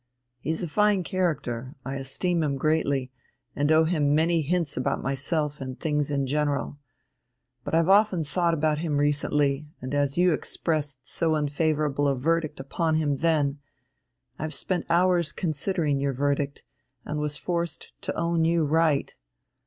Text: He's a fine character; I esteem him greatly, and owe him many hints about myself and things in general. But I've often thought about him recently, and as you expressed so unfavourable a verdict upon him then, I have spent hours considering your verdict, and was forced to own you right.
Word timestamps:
He's 0.39 0.63
a 0.63 0.67
fine 0.67 1.03
character; 1.03 1.75
I 1.85 1.97
esteem 1.97 2.41
him 2.41 2.55
greatly, 2.57 3.11
and 3.55 3.71
owe 3.71 3.83
him 3.83 4.15
many 4.15 4.41
hints 4.41 4.75
about 4.75 5.03
myself 5.03 5.61
and 5.61 5.79
things 5.79 6.09
in 6.09 6.25
general. 6.25 6.79
But 7.63 7.75
I've 7.75 7.87
often 7.87 8.23
thought 8.23 8.55
about 8.55 8.79
him 8.79 8.97
recently, 8.97 9.67
and 9.79 9.93
as 9.93 10.17
you 10.17 10.33
expressed 10.33 11.05
so 11.05 11.35
unfavourable 11.35 12.07
a 12.07 12.15
verdict 12.15 12.59
upon 12.59 12.95
him 12.95 13.17
then, 13.17 13.59
I 14.39 14.41
have 14.41 14.55
spent 14.55 14.87
hours 14.89 15.31
considering 15.31 15.99
your 15.99 16.13
verdict, 16.13 16.63
and 17.05 17.19
was 17.19 17.37
forced 17.37 17.93
to 18.01 18.15
own 18.15 18.43
you 18.43 18.63
right. 18.65 19.13